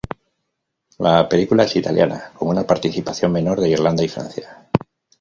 La 0.97 1.29
película 1.29 1.61
es 1.65 1.75
italiana 1.75 2.31
con 2.33 2.47
una 2.47 2.65
participación 2.65 3.31
menor 3.31 3.61
de 3.61 3.69
Irlanda 3.69 4.03
y 4.03 4.07
Francia. 4.07 4.67